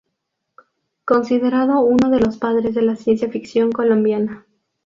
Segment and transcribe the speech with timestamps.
[1.05, 4.47] Considerado uno de los padres de la ciencia ficción colombiana.